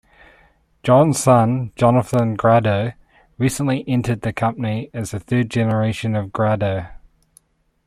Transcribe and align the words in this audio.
John's 0.81 1.19
son, 1.19 1.73
Jonathan 1.75 2.33
Grado, 2.33 2.93
recently 3.37 3.87
entered 3.87 4.21
the 4.21 4.33
company 4.33 4.89
as 4.95 5.11
the 5.11 5.19
third 5.19 5.51
generation 5.51 6.15
of 6.15 6.33
Grado. 6.33 6.87